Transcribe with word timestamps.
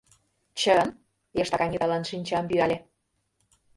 —Чын?— 0.59 0.87
йыштак 1.37 1.61
Аниталан 1.65 2.03
шинчам 2.09 2.43
пӱяле. 2.49 2.77